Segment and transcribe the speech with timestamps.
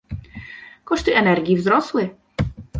[0.85, 2.15] Koszty energii wzrosły